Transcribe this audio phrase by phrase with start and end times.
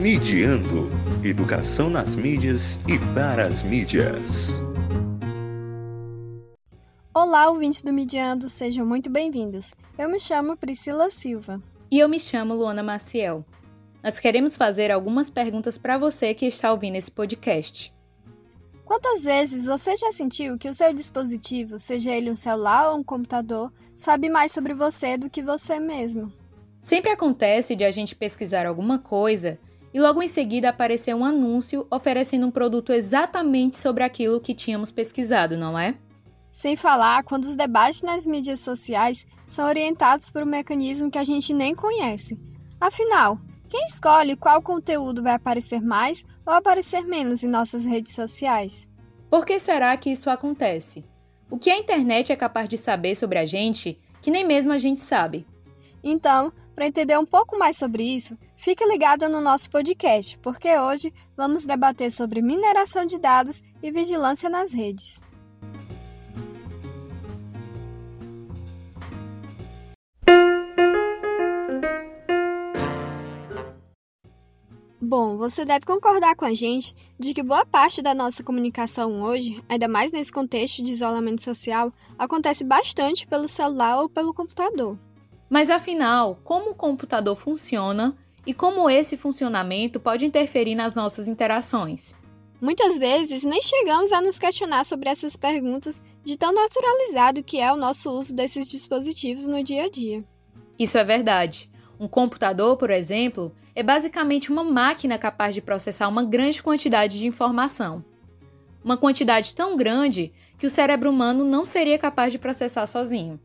[0.00, 0.88] Midiando
[1.22, 4.64] Educação nas mídias e para as mídias.
[7.12, 9.74] Olá, ouvintes do Midiando, sejam muito bem-vindos.
[9.98, 11.62] Eu me chamo Priscila Silva.
[11.90, 13.44] E eu me chamo Luana Maciel.
[14.02, 17.92] Nós queremos fazer algumas perguntas para você que está ouvindo esse podcast.
[18.86, 23.04] Quantas vezes você já sentiu que o seu dispositivo, seja ele um celular ou um
[23.04, 26.32] computador, sabe mais sobre você do que você mesmo?
[26.80, 29.58] Sempre acontece de a gente pesquisar alguma coisa
[29.92, 34.92] e logo em seguida aparecer um anúncio oferecendo um produto exatamente sobre aquilo que tínhamos
[34.92, 35.94] pesquisado, não é?
[36.52, 41.24] Sem falar quando os debates nas mídias sociais são orientados por um mecanismo que a
[41.24, 42.38] gente nem conhece.
[42.80, 48.88] Afinal, quem escolhe qual conteúdo vai aparecer mais ou aparecer menos em nossas redes sociais?
[49.28, 51.04] Por que será que isso acontece?
[51.48, 54.78] O que a internet é capaz de saber sobre a gente que nem mesmo a
[54.78, 55.46] gente sabe?
[56.02, 61.12] Então, para entender um pouco mais sobre isso, fique ligado no nosso podcast, porque hoje
[61.36, 65.20] vamos debater sobre mineração de dados e vigilância nas redes.
[74.98, 79.62] Bom, você deve concordar com a gente de que boa parte da nossa comunicação hoje,
[79.68, 84.96] ainda mais nesse contexto de isolamento social, acontece bastante pelo celular ou pelo computador.
[85.50, 92.14] Mas afinal, como o computador funciona e como esse funcionamento pode interferir nas nossas interações?
[92.60, 97.72] Muitas vezes nem chegamos a nos questionar sobre essas perguntas de tão naturalizado que é
[97.72, 100.22] o nosso uso desses dispositivos no dia a dia.
[100.78, 101.68] Isso é verdade.
[101.98, 107.26] Um computador, por exemplo, é basicamente uma máquina capaz de processar uma grande quantidade de
[107.26, 108.04] informação.
[108.84, 113.40] Uma quantidade tão grande que o cérebro humano não seria capaz de processar sozinho.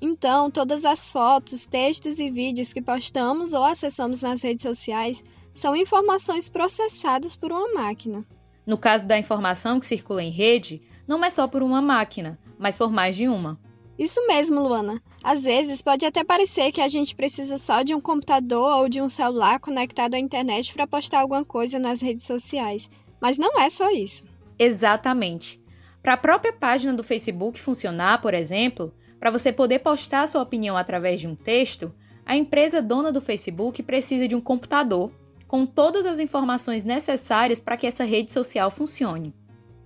[0.00, 5.74] Então, todas as fotos, textos e vídeos que postamos ou acessamos nas redes sociais são
[5.74, 8.24] informações processadas por uma máquina.
[8.66, 12.76] No caso da informação que circula em rede, não é só por uma máquina, mas
[12.76, 13.58] por mais de uma.
[13.98, 15.00] Isso mesmo, Luana.
[15.24, 19.00] Às vezes pode até parecer que a gente precisa só de um computador ou de
[19.00, 23.70] um celular conectado à internet para postar alguma coisa nas redes sociais, mas não é
[23.70, 24.26] só isso.
[24.58, 25.60] Exatamente.
[26.02, 30.76] Para a própria página do Facebook funcionar, por exemplo, para você poder postar sua opinião
[30.76, 31.92] através de um texto,
[32.24, 35.10] a empresa dona do Facebook precisa de um computador
[35.46, 39.32] com todas as informações necessárias para que essa rede social funcione.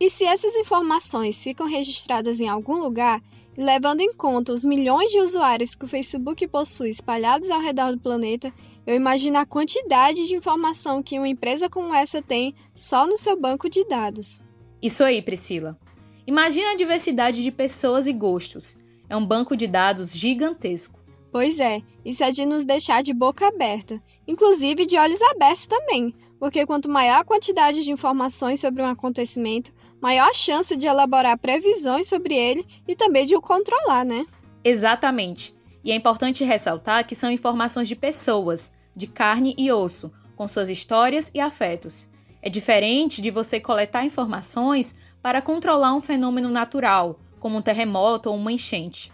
[0.00, 3.20] E se essas informações ficam registradas em algum lugar,
[3.56, 8.00] levando em conta os milhões de usuários que o Facebook possui espalhados ao redor do
[8.00, 8.50] planeta,
[8.86, 13.38] eu imagino a quantidade de informação que uma empresa como essa tem só no seu
[13.38, 14.40] banco de dados.
[14.82, 15.78] Isso aí, Priscila.
[16.26, 18.78] Imagina a diversidade de pessoas e gostos.
[19.10, 21.00] É um banco de dados gigantesco.
[21.32, 26.14] Pois é, isso é de nos deixar de boca aberta, inclusive de olhos abertos também,
[26.38, 31.36] porque quanto maior a quantidade de informações sobre um acontecimento, maior a chance de elaborar
[31.38, 34.24] previsões sobre ele e também de o controlar, né?
[34.62, 35.56] Exatamente.
[35.82, 40.68] E é importante ressaltar que são informações de pessoas, de carne e osso, com suas
[40.68, 42.08] histórias e afetos.
[42.40, 48.36] É diferente de você coletar informações para controlar um fenômeno natural, como um terremoto ou
[48.36, 49.10] uma enchente.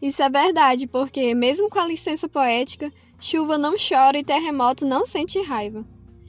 [0.00, 5.04] Isso é verdade, porque, mesmo com a licença poética, chuva não chora e terremoto não
[5.04, 5.84] sente raiva.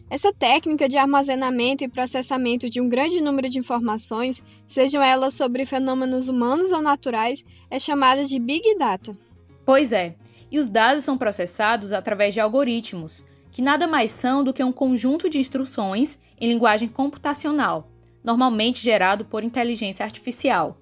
[0.09, 5.65] Essa técnica de armazenamento e processamento de um grande número de informações, sejam elas sobre
[5.65, 9.17] fenômenos humanos ou naturais, é chamada de Big Data.
[9.65, 10.15] Pois é,
[10.51, 14.73] e os dados são processados através de algoritmos, que nada mais são do que um
[14.73, 17.89] conjunto de instruções em linguagem computacional,
[18.21, 20.80] normalmente gerado por inteligência artificial.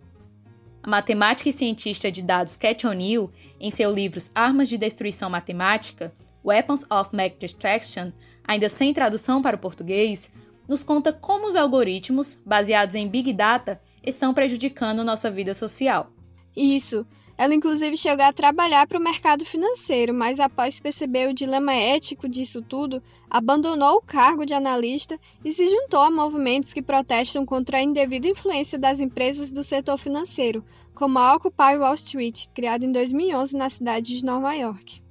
[0.90, 6.12] Matemática e cientista de dados Cat O'Neill, em seu livro Armas de Destruição Matemática,
[6.44, 8.12] Weapons of Math Destruction,
[8.44, 10.34] ainda sem tradução para o português,
[10.68, 16.12] nos conta como os algoritmos, baseados em Big Data, estão prejudicando nossa vida social.
[16.60, 17.08] Isso.
[17.38, 22.28] Ela inclusive chegou a trabalhar para o mercado financeiro, mas após perceber o dilema ético
[22.28, 27.78] disso tudo, abandonou o cargo de analista e se juntou a movimentos que protestam contra
[27.78, 32.92] a indevida influência das empresas do setor financeiro, como a Occupy Wall Street, criada em
[32.92, 35.02] 2011 na cidade de Nova York.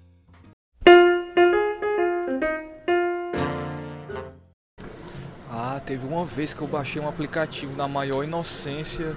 [5.50, 9.16] Ah, teve uma vez que eu baixei um aplicativo na maior inocência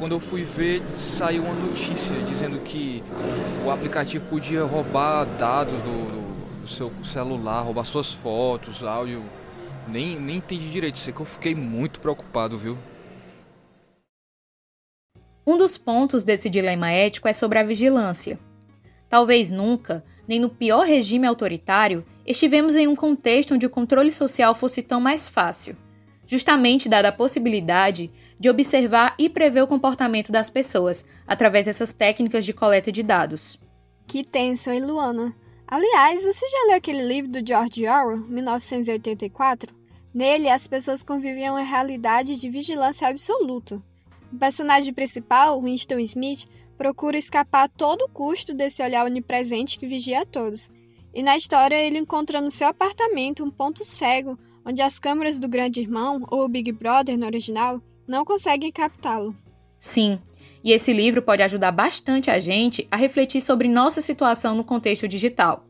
[0.00, 3.04] quando eu fui ver, saiu uma notícia dizendo que
[3.66, 9.22] o aplicativo podia roubar dados do, do seu celular, roubar suas fotos, áudio.
[9.86, 12.78] Nem, nem entendi direito, sei que eu fiquei muito preocupado, viu?
[15.46, 18.38] Um dos pontos desse dilema ético é sobre a vigilância.
[19.06, 24.54] Talvez nunca, nem no pior regime autoritário, estivemos em um contexto onde o controle social
[24.54, 25.76] fosse tão mais fácil,
[26.30, 32.44] justamente dada a possibilidade de observar e prever o comportamento das pessoas através dessas técnicas
[32.44, 33.58] de coleta de dados.
[34.06, 35.34] Que tenso, hein, Luana?
[35.66, 39.74] Aliás, você já leu aquele livro do George Orwell, 1984?
[40.14, 43.82] Nele, as pessoas conviviam em realidade de vigilância absoluta.
[44.32, 46.46] O personagem principal, Winston Smith,
[46.78, 50.70] procura escapar a todo custo desse olhar onipresente que vigia a todos.
[51.12, 55.48] E na história, ele encontra no seu apartamento um ponto cego, onde as câmeras do
[55.48, 59.34] Grande Irmão, ou Big Brother no original, não conseguem captá-lo.
[59.78, 60.18] Sim,
[60.62, 65.08] e esse livro pode ajudar bastante a gente a refletir sobre nossa situação no contexto
[65.08, 65.64] digital.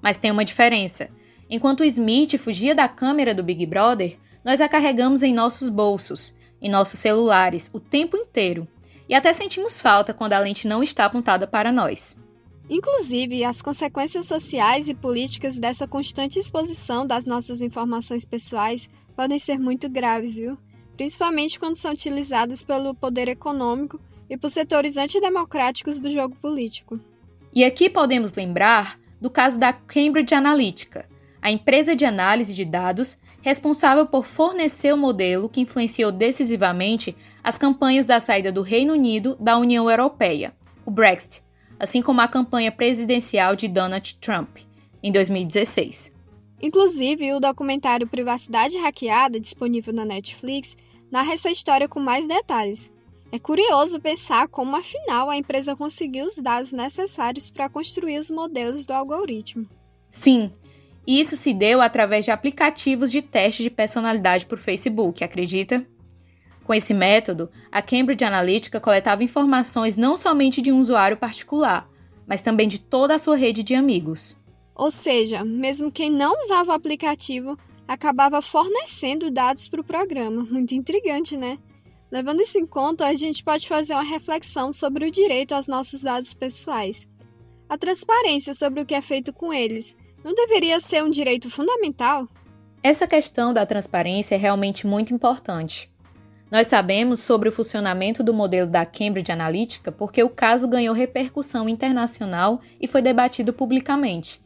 [0.00, 1.08] Mas tem uma diferença.
[1.50, 6.70] Enquanto Smith fugia da câmera do Big Brother, nós a carregamos em nossos bolsos, em
[6.70, 8.68] nossos celulares, o tempo inteiro
[9.08, 12.16] e até sentimos falta quando a lente não está apontada para nós.
[12.70, 19.58] Inclusive, as consequências sociais e políticas dessa constante exposição das nossas informações pessoais podem ser
[19.58, 20.58] muito graves, viu?
[20.96, 23.98] Principalmente quando são utilizadas pelo poder econômico
[24.28, 27.00] e por setores antidemocráticos do jogo político.
[27.54, 31.08] E aqui podemos lembrar do caso da Cambridge Analytica,
[31.40, 37.56] a empresa de análise de dados responsável por fornecer o modelo que influenciou decisivamente as
[37.56, 40.52] campanhas da saída do Reino Unido da União Europeia,
[40.84, 41.42] o Brexit,
[41.78, 44.58] assim como a campanha presidencial de Donald Trump,
[45.02, 46.12] em 2016.
[46.60, 50.76] Inclusive, o documentário Privacidade Hackeada, disponível na Netflix,
[51.10, 52.90] narra essa história com mais detalhes.
[53.30, 58.86] É curioso pensar como, afinal, a empresa conseguiu os dados necessários para construir os modelos
[58.86, 59.66] do algoritmo.
[60.10, 60.50] Sim,
[61.06, 65.86] isso se deu através de aplicativos de teste de personalidade por Facebook, acredita?
[66.68, 71.88] Com esse método, a Cambridge Analytica coletava informações não somente de um usuário particular,
[72.26, 74.36] mas também de toda a sua rede de amigos.
[74.74, 80.44] Ou seja, mesmo quem não usava o aplicativo acabava fornecendo dados para o programa.
[80.44, 81.58] Muito intrigante, né?
[82.12, 86.02] Levando isso em conta, a gente pode fazer uma reflexão sobre o direito aos nossos
[86.02, 87.08] dados pessoais.
[87.66, 92.28] A transparência sobre o que é feito com eles não deveria ser um direito fundamental?
[92.82, 95.90] Essa questão da transparência é realmente muito importante.
[96.50, 101.68] Nós sabemos sobre o funcionamento do modelo da Cambridge Analytica porque o caso ganhou repercussão
[101.68, 104.40] internacional e foi debatido publicamente.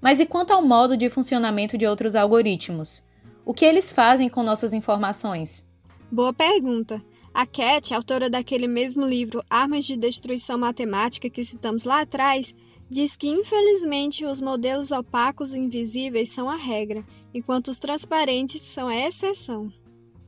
[0.00, 3.02] Mas e quanto ao modo de funcionamento de outros algoritmos?
[3.44, 5.66] O que eles fazem com nossas informações?
[6.12, 7.02] Boa pergunta.
[7.32, 12.54] A Cat, autora daquele mesmo livro Armas de Destruição Matemática que citamos lá atrás,
[12.88, 18.88] diz que infelizmente os modelos opacos e invisíveis são a regra, enquanto os transparentes são
[18.88, 19.72] a exceção.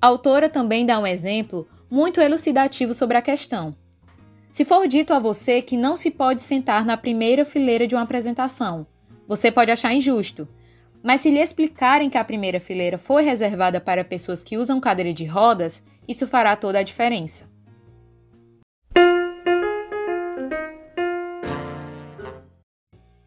[0.00, 3.74] A autora também dá um exemplo muito elucidativo sobre a questão.
[4.48, 8.02] Se for dito a você que não se pode sentar na primeira fileira de uma
[8.02, 8.86] apresentação,
[9.26, 10.48] você pode achar injusto.
[11.02, 15.12] Mas se lhe explicarem que a primeira fileira foi reservada para pessoas que usam cadeira
[15.12, 17.48] de rodas, isso fará toda a diferença.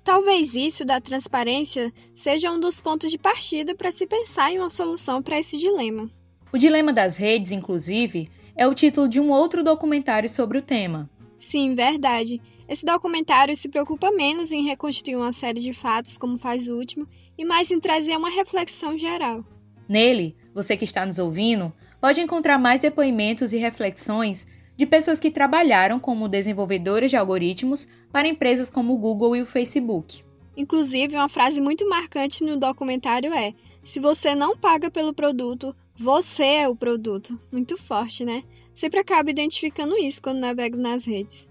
[0.03, 4.69] Talvez isso da transparência seja um dos pontos de partida para se pensar em uma
[4.69, 6.09] solução para esse dilema.
[6.53, 8.27] O Dilema das Redes, inclusive,
[8.57, 11.09] é o título de um outro documentário sobre o tema.
[11.39, 12.41] Sim, verdade.
[12.67, 17.07] Esse documentário se preocupa menos em reconstruir uma série de fatos, como faz o último,
[17.37, 19.45] e mais em trazer uma reflexão geral.
[19.87, 21.71] Nele, você que está nos ouvindo,
[22.01, 28.27] pode encontrar mais depoimentos e reflexões de pessoas que trabalharam como desenvolvedoras de algoritmos para
[28.27, 30.21] empresas como o Google e o Facebook.
[30.55, 36.43] Inclusive, uma frase muito marcante no documentário é: se você não paga pelo produto, você
[36.43, 37.39] é o produto.
[37.51, 38.43] Muito forte, né?
[38.73, 41.47] Sempre acabo identificando isso quando navego nas redes.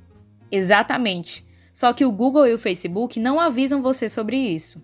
[0.50, 1.46] Exatamente.
[1.72, 4.82] Só que o Google e o Facebook não avisam você sobre isso.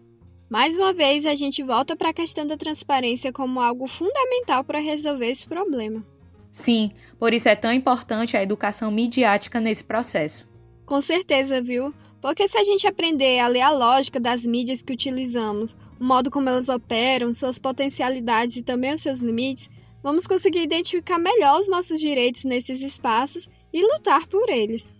[0.49, 4.78] Mais uma vez, a gente volta para a questão da transparência como algo fundamental para
[4.78, 6.06] resolver esse problema.
[6.52, 10.49] Sim, por isso é tão importante a educação midiática nesse processo.
[10.87, 11.92] Com certeza, viu?
[12.26, 16.28] Porque se a gente aprender a ler a lógica das mídias que utilizamos, o modo
[16.28, 19.71] como elas operam, suas potencialidades e também os seus limites,
[20.02, 24.92] vamos conseguir identificar melhor os nossos direitos nesses espaços e lutar por eles.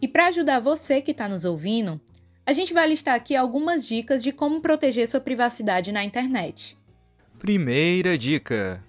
[0.00, 2.00] E para ajudar você que está nos ouvindo,
[2.46, 6.77] a gente vai listar aqui algumas dicas de como proteger sua privacidade na internet.
[7.38, 8.84] Primeira dica: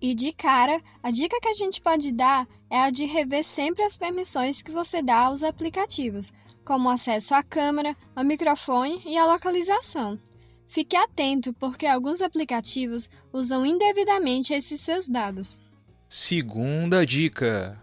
[0.00, 3.82] E de cara, a dica que a gente pode dar é a de rever sempre
[3.82, 6.32] as permissões que você dá aos aplicativos,
[6.64, 10.18] como acesso à câmera, ao microfone e à localização.
[10.66, 15.60] Fique atento, porque alguns aplicativos usam indevidamente esses seus dados.
[16.08, 17.78] Segunda dica: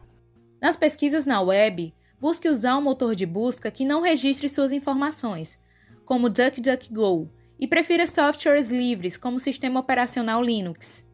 [0.60, 5.60] Nas pesquisas na web, busque usar um motor de busca que não registre suas informações,
[6.04, 11.06] como DuckDuckGo, e prefira softwares livres como o sistema operacional Linux.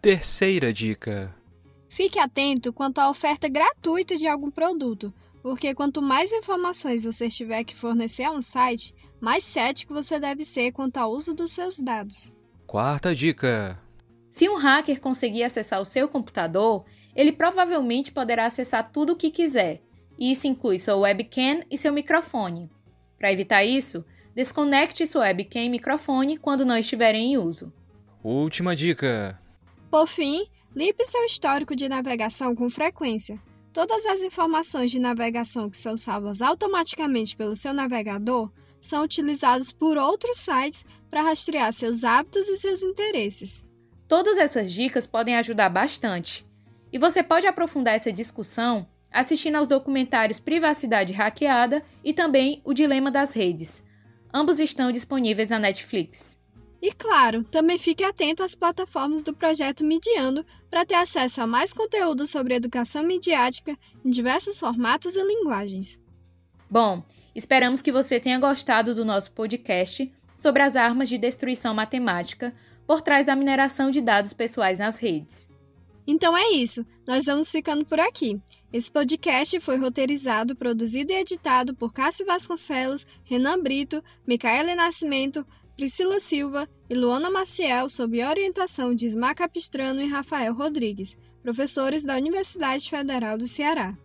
[0.00, 1.34] Terceira dica:
[1.88, 5.12] Fique atento quanto à oferta gratuita de algum produto,
[5.42, 10.44] porque quanto mais informações você tiver que fornecer a um site, mais cético você deve
[10.44, 12.32] ser quanto ao uso dos seus dados.
[12.66, 13.80] Quarta dica:
[14.28, 16.84] Se um hacker conseguir acessar o seu computador,
[17.16, 19.82] ele provavelmente poderá acessar tudo o que quiser,
[20.18, 22.70] e isso inclui sua webcam e seu microfone.
[23.18, 24.04] Para evitar isso,
[24.38, 27.72] desconecte sua webcam e microfone quando não estiverem em uso.
[28.22, 29.36] Última dica:
[29.90, 33.36] Por fim, limpe seu histórico de navegação com frequência.
[33.72, 38.48] Todas as informações de navegação que são salvas automaticamente pelo seu navegador
[38.80, 43.66] são utilizadas por outros sites para rastrear seus hábitos e seus interesses.
[44.06, 46.46] Todas essas dicas podem ajudar bastante.
[46.92, 53.10] E você pode aprofundar essa discussão assistindo aos documentários Privacidade Hackeada e também O Dilema
[53.10, 53.87] das Redes.
[54.32, 56.38] Ambos estão disponíveis na Netflix.
[56.80, 61.72] E claro, também fique atento às plataformas do projeto Mediando para ter acesso a mais
[61.72, 66.00] conteúdo sobre educação midiática em diversos formatos e linguagens.
[66.70, 67.02] Bom,
[67.34, 72.54] esperamos que você tenha gostado do nosso podcast sobre as armas de destruição matemática
[72.86, 75.50] por trás da mineração de dados pessoais nas redes.
[76.06, 78.40] Então é isso, nós vamos ficando por aqui.
[78.70, 86.20] Esse podcast foi roteirizado, produzido e editado por Cássio Vasconcelos, Renan Brito, Micaela Nascimento, Priscila
[86.20, 92.90] Silva e Luana Maciel, sob orientação de Isma Capistrano e Rafael Rodrigues, professores da Universidade
[92.90, 93.96] Federal do Ceará.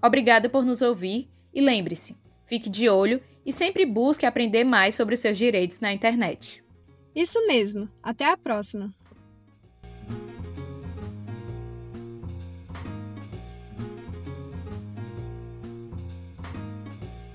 [0.00, 5.14] Obrigada por nos ouvir e lembre-se, fique de olho e sempre busque aprender mais sobre
[5.14, 6.62] os seus direitos na internet.
[7.14, 7.88] Isso mesmo.
[8.00, 8.94] Até a próxima.